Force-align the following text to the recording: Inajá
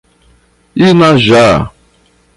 Inajá 0.83 1.69